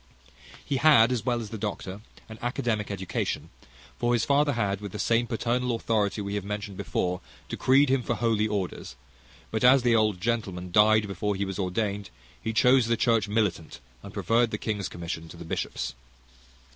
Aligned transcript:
He 0.65 0.77
had, 0.77 1.11
as 1.11 1.23
well 1.27 1.39
as 1.41 1.51
the 1.51 1.59
doctor, 1.59 2.01
an 2.27 2.39
academic 2.41 2.89
education; 2.89 3.51
for 3.99 4.13
his 4.13 4.25
father 4.25 4.53
had, 4.53 4.81
with 4.81 4.93
the 4.93 4.97
same 4.97 5.27
paternal 5.27 5.75
authority 5.75 6.21
we 6.21 6.33
have 6.33 6.43
mentioned 6.43 6.75
before, 6.75 7.21
decreed 7.49 7.89
him 7.89 8.01
for 8.01 8.15
holy 8.15 8.47
orders; 8.47 8.95
but 9.51 9.63
as 9.63 9.83
the 9.83 9.95
old 9.95 10.19
gentleman 10.19 10.71
died 10.71 11.05
before 11.07 11.35
he 11.35 11.45
was 11.45 11.59
ordained, 11.59 12.09
he 12.41 12.51
chose 12.51 12.87
the 12.87 12.97
church 12.97 13.27
military, 13.27 13.69
and 14.01 14.11
preferred 14.11 14.49
the 14.49 14.57
king's 14.57 14.89
commission 14.89 15.29
to 15.29 15.37
the 15.37 15.45
bishop's. 15.45 15.93